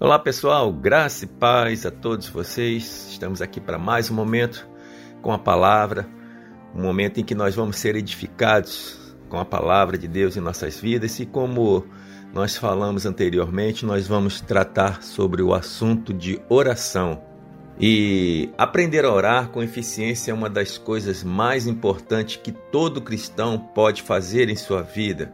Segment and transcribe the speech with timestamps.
[0.00, 3.06] Olá pessoal, graça e paz a todos vocês.
[3.12, 4.68] Estamos aqui para mais um momento
[5.22, 6.08] com a palavra,
[6.74, 10.80] um momento em que nós vamos ser edificados com a palavra de Deus em nossas
[10.80, 11.86] vidas e como
[12.32, 17.22] nós falamos anteriormente, nós vamos tratar sobre o assunto de oração.
[17.78, 23.56] E aprender a orar com eficiência é uma das coisas mais importantes que todo cristão
[23.56, 25.32] pode fazer em sua vida.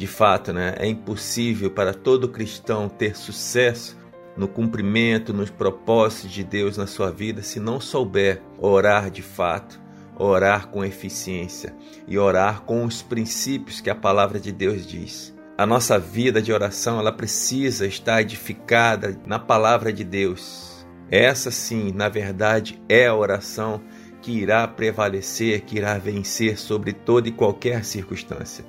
[0.00, 3.98] De fato, né, é impossível para todo cristão ter sucesso
[4.34, 9.78] no cumprimento, nos propósitos de Deus na sua vida se não souber orar de fato,
[10.16, 11.76] orar com eficiência
[12.08, 15.36] e orar com os princípios que a palavra de Deus diz.
[15.58, 20.82] A nossa vida de oração, ela precisa estar edificada na palavra de Deus.
[21.10, 23.82] Essa sim, na verdade, é a oração
[24.22, 28.64] que irá prevalecer, que irá vencer sobre toda e qualquer circunstância.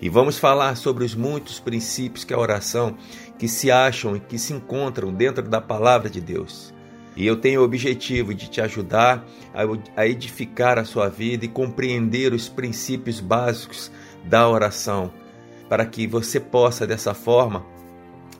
[0.00, 2.96] E vamos falar sobre os muitos princípios que a oração
[3.38, 6.74] que se acham e que se encontram dentro da palavra de Deus.
[7.16, 9.24] E eu tenho o objetivo de te ajudar
[9.96, 13.90] a edificar a sua vida e compreender os princípios básicos
[14.24, 15.10] da oração,
[15.66, 17.64] para que você possa dessa forma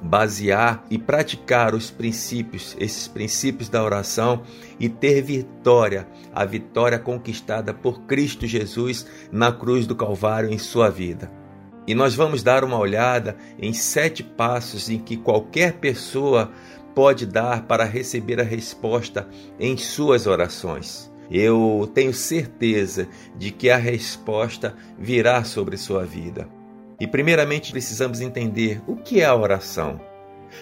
[0.03, 4.43] basear e praticar os princípios, esses princípios da oração
[4.79, 10.91] e ter vitória, a vitória conquistada por Cristo Jesus na cruz do Calvário em sua
[10.91, 11.31] vida.
[11.87, 16.51] E nós vamos dar uma olhada em sete passos em que qualquer pessoa
[16.95, 19.29] pode dar para receber a resposta
[19.61, 21.13] em suas orações.
[21.31, 26.49] Eu tenho certeza de que a resposta virá sobre sua vida.
[26.99, 30.01] E, primeiramente, precisamos entender o que é a oração.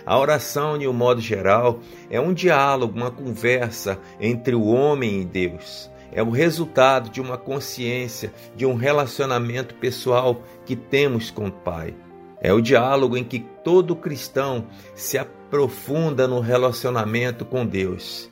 [0.05, 1.78] A oração, de um modo geral,
[2.11, 7.37] é um diálogo, uma conversa entre o homem e Deus é o resultado de uma
[7.37, 11.95] consciência, de um relacionamento pessoal que temos com o Pai.
[12.41, 18.31] É o diálogo em que todo cristão se aprofunda no relacionamento com Deus.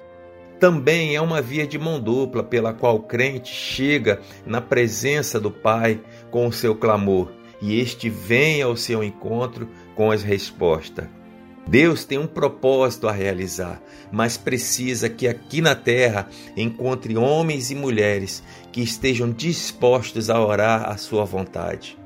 [0.60, 5.50] Também é uma via de mão dupla pela qual o crente chega na presença do
[5.50, 6.00] Pai
[6.30, 11.21] com o seu clamor e este vem ao seu encontro com as respostas.
[11.66, 13.80] Deus tem um propósito a realizar,
[14.10, 18.42] mas precisa que aqui na terra encontre homens e mulheres
[18.72, 21.98] que estejam dispostos a orar à sua vontade.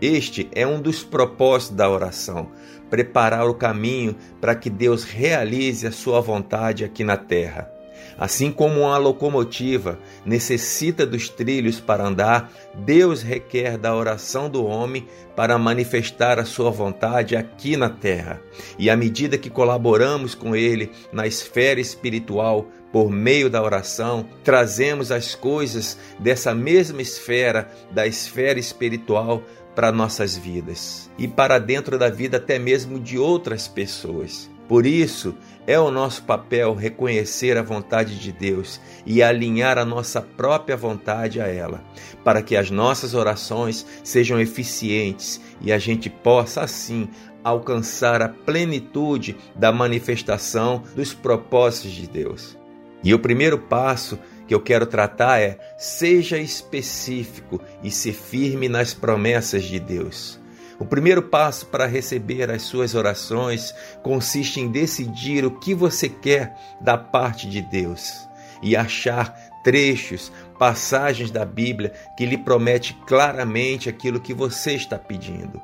[0.00, 2.50] Este é um dos propósitos da oração:
[2.90, 7.73] preparar o caminho para que Deus realize a sua vontade aqui na terra.
[8.18, 15.06] Assim como uma locomotiva necessita dos trilhos para andar, Deus requer da oração do homem
[15.36, 18.40] para manifestar a sua vontade aqui na terra.
[18.78, 25.10] E à medida que colaboramos com Ele na esfera espiritual, por meio da oração, trazemos
[25.10, 29.42] as coisas dessa mesma esfera, da esfera espiritual,
[29.74, 34.48] para nossas vidas e para dentro da vida até mesmo de outras pessoas.
[34.68, 35.34] Por isso,
[35.66, 41.40] é o nosso papel reconhecer a vontade de Deus e alinhar a nossa própria vontade
[41.40, 41.82] a ela,
[42.22, 47.08] para que as nossas orações sejam eficientes e a gente possa, assim,
[47.42, 52.56] alcançar a plenitude da manifestação dos propósitos de Deus.
[53.02, 58.94] E o primeiro passo que eu quero tratar é: seja específico e se firme nas
[58.94, 60.42] promessas de Deus.
[60.78, 66.56] O primeiro passo para receber as suas orações consiste em decidir o que você quer
[66.80, 68.28] da parte de Deus
[68.62, 75.62] e achar trechos, passagens da Bíblia que lhe promete claramente aquilo que você está pedindo.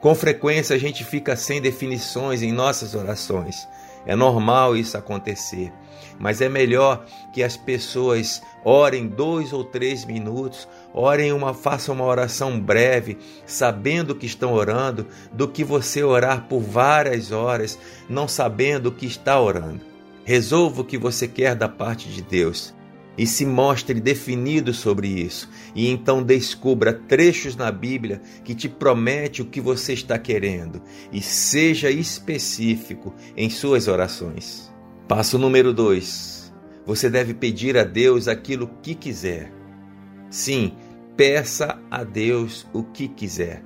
[0.00, 3.68] Com frequência a gente fica sem definições em nossas orações.
[4.06, 5.72] É normal isso acontecer,
[6.16, 12.04] mas é melhor que as pessoas orem dois ou três minutos, orem uma, façam uma
[12.04, 18.86] oração breve, sabendo que estão orando, do que você orar por várias horas, não sabendo
[18.86, 19.80] o que está orando.
[20.24, 22.74] Resolva o que você quer da parte de Deus
[23.18, 29.40] e se mostre definido sobre isso, e então descubra trechos na Bíblia que te promete
[29.40, 34.70] o que você está querendo e seja específico em suas orações.
[35.08, 36.52] Passo número 2.
[36.84, 39.52] Você deve pedir a Deus aquilo que quiser.
[40.30, 40.72] Sim,
[41.16, 43.62] peça a Deus o que quiser.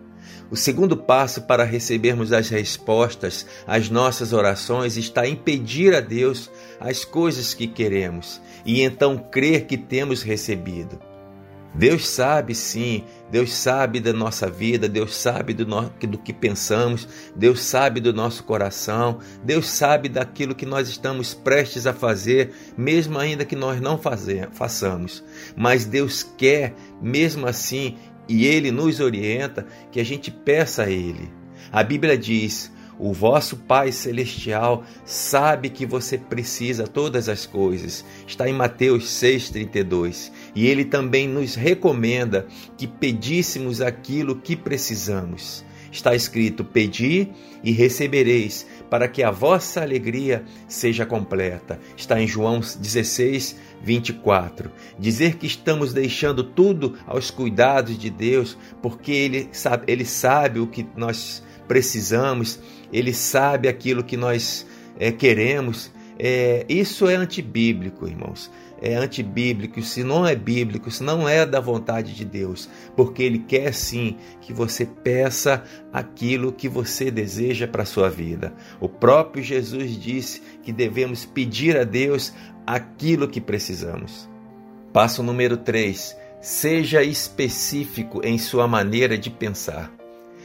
[0.51, 6.51] O segundo passo para recebermos as respostas às nossas orações está em pedir a Deus
[6.79, 11.10] as coisas que queremos e então crer que temos recebido.
[11.75, 17.07] Deus sabe sim, Deus sabe da nossa vida, Deus sabe do, no, do que pensamos,
[17.35, 23.19] Deus sabe do nosso coração, Deus sabe daquilo que nós estamos prestes a fazer, mesmo
[23.19, 25.23] ainda que nós não fazer, façamos.
[25.57, 27.97] Mas Deus quer, mesmo assim,
[28.29, 31.31] e Ele nos orienta, que a gente peça a Ele.
[31.73, 38.05] A Bíblia diz: O vosso Pai Celestial sabe que você precisa todas as coisas.
[38.27, 40.31] Está em Mateus 6,32.
[40.55, 45.65] E ele também nos recomenda que pedíssemos aquilo que precisamos.
[45.93, 47.29] Está escrito: Pedi
[47.63, 51.81] e recebereis, para que a vossa alegria seja completa.
[51.97, 54.71] Está em João 16, 24.
[54.99, 60.67] Dizer que estamos deixando tudo aos cuidados de Deus, porque Ele sabe, Ele sabe o
[60.67, 62.61] que nós precisamos,
[62.93, 64.67] Ele sabe aquilo que nós
[64.99, 65.91] é, queremos.
[66.19, 68.51] É, isso é antibíblico, irmãos.
[68.83, 73.41] É antibíblico, se não é bíblico, se não é da vontade de Deus, porque Ele
[73.41, 75.63] quer sim que você peça
[75.93, 78.55] aquilo que você deseja para a sua vida.
[78.81, 82.33] O próprio Jesus disse que devemos pedir a Deus
[82.67, 84.29] aquilo que precisamos.
[84.93, 86.17] Passo número 3.
[86.41, 89.93] Seja específico em sua maneira de pensar.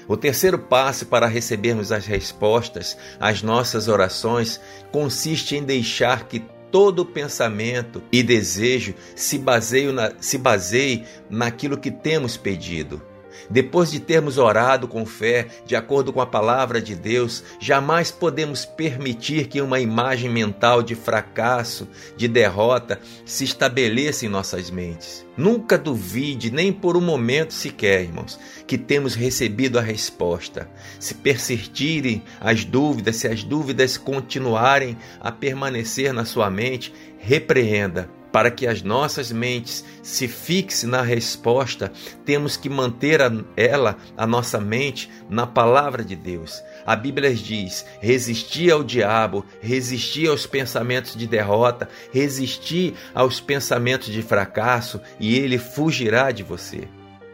[0.08, 4.60] O terceiro passo para recebermos as respostas às nossas orações
[4.92, 6.44] consiste em deixar que
[6.76, 13.02] todo pensamento e desejo se baseie, na, se baseie naquilo que temos pedido.
[13.50, 18.66] Depois de termos orado com fé, de acordo com a palavra de Deus, jamais podemos
[18.66, 21.88] permitir que uma imagem mental de fracasso,
[22.18, 25.26] de derrota, se estabeleça em nossas mentes.
[25.38, 30.70] Nunca duvide, nem por um momento sequer, irmãos, que temos recebido a resposta.
[31.00, 38.52] Se persistirem as dúvidas, se as dúvidas continuarem a permanecer na sua mente, repreenda para
[38.52, 41.90] que as nossas mentes se fixem na resposta,
[42.26, 46.62] temos que manter a, ela, a nossa mente, na palavra de Deus.
[46.86, 54.22] A Bíblia diz: resistir ao diabo, resistir aos pensamentos de derrota, resistir aos pensamentos de
[54.22, 56.90] fracasso, e ele fugirá de você.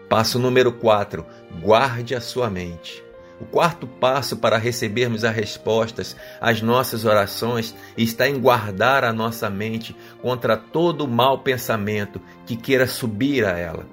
[0.08, 1.26] Passo número 4:
[1.64, 3.04] guarde a sua mente.
[3.42, 9.50] O quarto passo para recebermos as respostas às nossas orações está em guardar a nossa
[9.50, 13.88] mente contra todo mau pensamento que queira subir a ela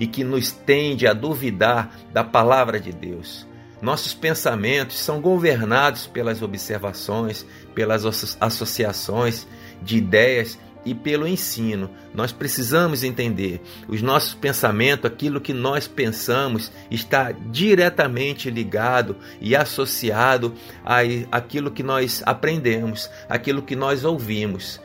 [0.00, 3.46] e que nos tende a duvidar da palavra de Deus.
[3.80, 7.46] Nossos pensamentos são governados pelas observações,
[7.76, 8.04] pelas
[8.40, 9.46] associações
[9.80, 11.90] de ideias e pelo ensino.
[12.14, 20.54] Nós precisamos entender os nossos pensamentos, aquilo que nós pensamos, está diretamente ligado e associado
[21.30, 24.80] àquilo que nós aprendemos, aquilo que nós ouvimos.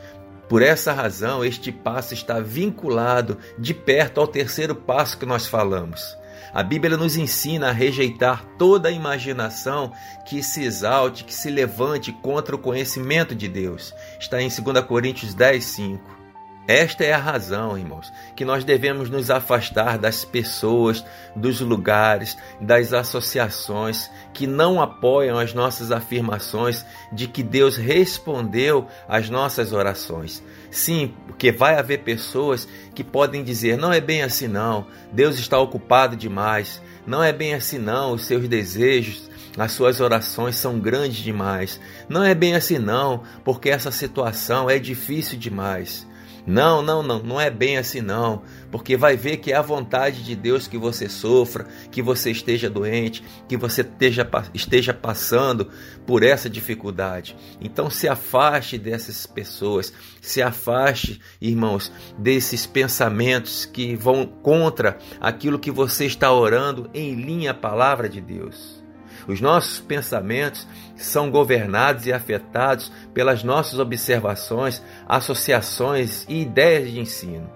[0.46, 6.16] Por essa razão, este passo está vinculado de perto ao terceiro passo que nós falamos.
[6.52, 9.92] A Bíblia nos ensina a rejeitar toda a imaginação
[10.26, 13.94] que se exalte, que se levante contra o conhecimento de Deus.
[14.18, 16.23] Está em 2 Coríntios 10, 5.
[16.66, 21.04] Esta é a razão, irmãos, que nós devemos nos afastar das pessoas,
[21.36, 26.82] dos lugares, das associações que não apoiam as nossas afirmações
[27.12, 30.42] de que Deus respondeu às nossas orações.
[30.70, 35.58] Sim, porque vai haver pessoas que podem dizer: não é bem assim, não, Deus está
[35.58, 41.22] ocupado demais, não é bem assim, não, os seus desejos, as suas orações são grandes
[41.22, 41.78] demais,
[42.08, 46.06] não é bem assim, não, porque essa situação é difícil demais.
[46.46, 50.22] Não, não, não, não é bem assim não, porque vai ver que é a vontade
[50.22, 55.70] de Deus que você sofra, que você esteja doente, que você esteja, esteja passando
[56.06, 57.34] por essa dificuldade.
[57.62, 65.70] Então se afaste dessas pessoas, se afaste, irmãos, desses pensamentos que vão contra aquilo que
[65.70, 68.83] você está orando em linha a palavra de Deus.
[69.26, 70.66] Os nossos pensamentos
[70.96, 77.50] são governados e afetados pelas nossas observações, associações e ideias de ensino.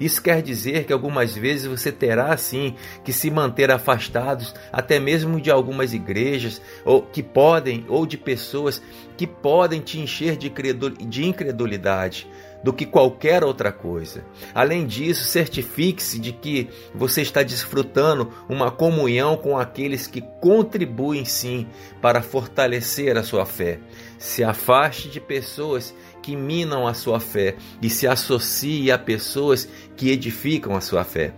[0.00, 2.74] Isso quer dizer que algumas vezes você terá sim
[3.04, 8.82] que se manter afastados até mesmo de algumas igrejas ou que podem ou de pessoas
[9.18, 12.26] que podem te encher de incredulidade
[12.62, 14.24] do que qualquer outra coisa.
[14.54, 21.66] Além disso, certifique-se de que você está desfrutando uma comunhão com aqueles que contribuem sim
[22.00, 23.78] para fortalecer a sua fé.
[24.18, 30.10] Se afaste de pessoas que minam a sua fé e se associe a pessoas que
[30.10, 31.32] edificam a sua fé.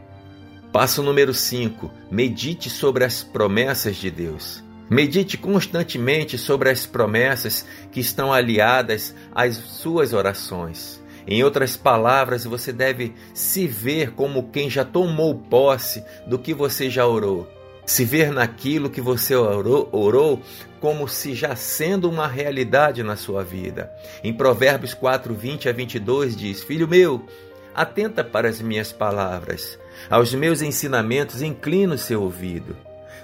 [0.72, 4.64] Passo número 5: medite sobre as promessas de Deus.
[4.88, 11.01] Medite constantemente sobre as promessas que estão aliadas às suas orações.
[11.26, 16.90] Em outras palavras, você deve se ver como quem já tomou posse do que você
[16.90, 17.48] já orou.
[17.84, 20.40] Se ver naquilo que você orou, orou
[20.80, 23.90] como se já sendo uma realidade na sua vida.
[24.22, 27.24] Em Provérbios 4, 20 a 22 diz: Filho meu,
[27.74, 32.76] atenta para as minhas palavras, aos meus ensinamentos inclina o seu ouvido.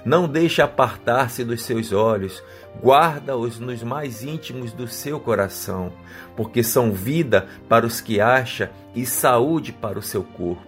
[0.05, 2.41] Não deixe apartar-se dos seus olhos,
[2.81, 5.91] guarda-os nos mais íntimos do seu coração,
[6.35, 10.67] porque são vida para os que acha e saúde para o seu corpo.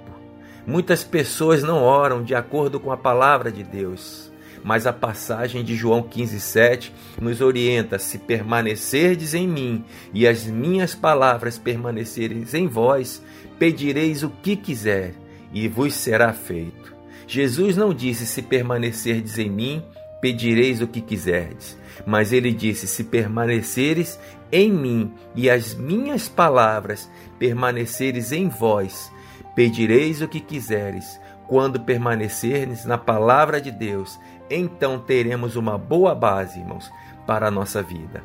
[0.66, 4.32] Muitas pessoas não oram de acordo com a palavra de Deus,
[4.64, 9.84] mas a passagem de João 15,7 nos orienta: se permanecerdes em mim
[10.14, 13.24] e as minhas palavras permanecerem em vós,
[13.58, 15.16] pedireis o que quiser
[15.54, 16.91] e vos será feito.
[17.32, 19.86] Jesus não disse: se permanecerdes em mim,
[20.20, 24.20] pedireis o que quiserdes, mas ele disse: se permaneceres
[24.52, 27.10] em mim e as minhas palavras
[27.40, 29.10] permaneceres em vós,
[29.56, 34.18] Pedireis o que quiseres, quando permanecerdes na palavra de Deus,
[34.50, 36.90] então teremos uma boa base, irmãos,
[37.28, 38.24] para a nossa vida.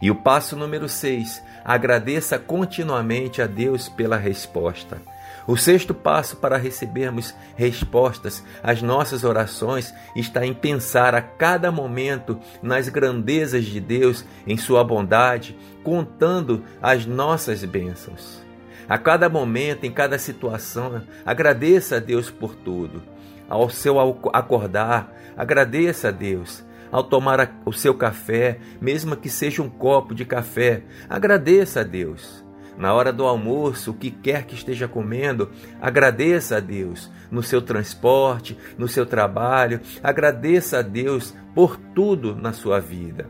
[0.00, 5.02] E o passo número 6, agradeça continuamente a Deus pela resposta.
[5.46, 12.38] O sexto passo para recebermos respostas às nossas orações está em pensar a cada momento
[12.62, 18.40] nas grandezas de Deus, em Sua bondade, contando as nossas bênçãos.
[18.88, 23.02] A cada momento, em cada situação, agradeça a Deus por tudo.
[23.48, 23.98] Ao seu
[24.32, 26.64] acordar, agradeça a Deus.
[26.90, 32.41] Ao tomar o seu café, mesmo que seja um copo de café, agradeça a Deus.
[32.76, 35.50] Na hora do almoço, o que quer que esteja comendo,
[35.80, 37.10] agradeça a Deus.
[37.30, 43.28] No seu transporte, no seu trabalho, agradeça a Deus por tudo na sua vida.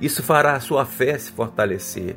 [0.00, 2.16] Isso fará a sua fé se fortalecer.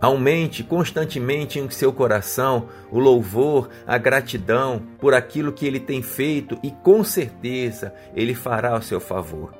[0.00, 6.58] Aumente constantemente em seu coração o louvor, a gratidão por aquilo que ele tem feito
[6.62, 9.54] e com certeza ele fará ao seu favor.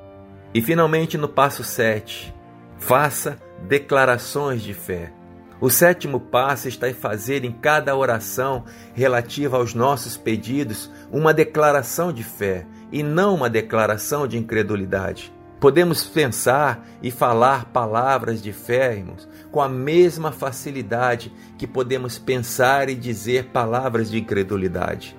[0.53, 2.35] E finalmente no passo 7,
[2.77, 5.13] faça declarações de fé.
[5.61, 12.11] O sétimo passo está em fazer em cada oração relativa aos nossos pedidos uma declaração
[12.11, 15.33] de fé e não uma declaração de incredulidade.
[15.59, 22.89] Podemos pensar e falar palavras de fé, irmãos, com a mesma facilidade que podemos pensar
[22.89, 25.17] e dizer palavras de incredulidade.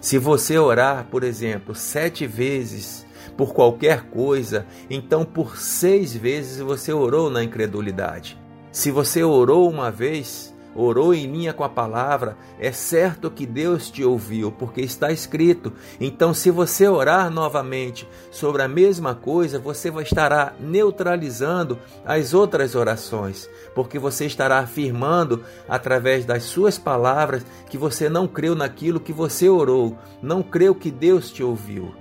[0.00, 3.06] Se você orar, por exemplo, sete vezes
[3.36, 8.38] por qualquer coisa, então por seis vezes você orou na incredulidade.
[8.70, 13.90] Se você orou uma vez, orou em linha com a palavra, é certo que Deus
[13.90, 15.72] te ouviu, porque está escrito.
[16.00, 23.48] Então, se você orar novamente sobre a mesma coisa, você estará neutralizando as outras orações,
[23.74, 29.48] porque você estará afirmando através das suas palavras que você não creu naquilo que você
[29.48, 31.94] orou, não creu que Deus te ouviu.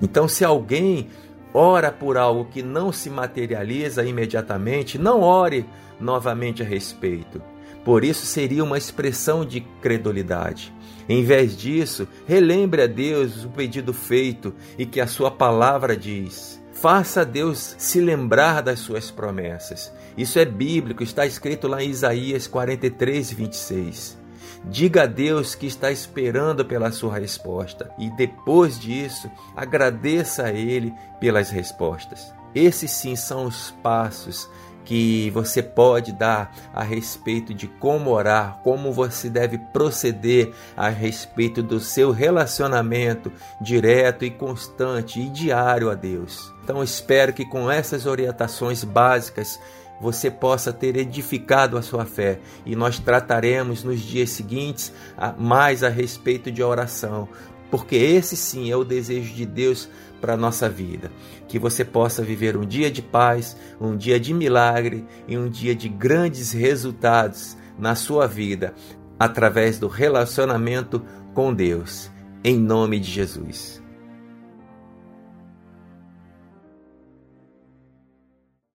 [0.00, 1.08] Então, se alguém
[1.56, 5.64] ora por algo que não se materializa imediatamente, não ore
[5.98, 7.40] novamente a respeito.
[7.82, 10.70] Por isso seria uma expressão de credulidade.
[11.08, 16.60] Em vez disso, relembre a Deus o pedido feito e que a sua palavra diz.
[16.74, 19.90] Faça Deus se lembrar das suas promessas.
[20.14, 24.25] Isso é bíblico, está escrito lá em Isaías 43, 26.
[24.68, 30.92] Diga a Deus que está esperando pela sua resposta e depois disso, agradeça a Ele
[31.20, 32.34] pelas respostas.
[32.54, 34.48] Esses sim são os passos
[34.86, 41.62] que você pode dar a respeito de como orar, como você deve proceder a respeito
[41.62, 43.30] do seu relacionamento
[43.60, 46.52] direto e constante e diário a Deus.
[46.64, 49.60] Então espero que com essas orientações básicas
[50.00, 54.92] você possa ter edificado a sua fé e nós trataremos nos dias seguintes
[55.38, 57.28] mais a respeito de oração,
[57.70, 59.88] porque esse sim é o desejo de Deus
[60.20, 61.10] para a nossa vida.
[61.48, 65.74] Que você possa viver um dia de paz, um dia de milagre e um dia
[65.74, 68.74] de grandes resultados na sua vida
[69.18, 71.02] através do relacionamento
[71.34, 72.10] com Deus.
[72.44, 73.85] Em nome de Jesus.